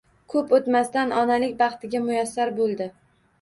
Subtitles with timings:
[0.33, 2.89] Ko`p o`tmasdan onalik baxtiga muyassar bo`ldi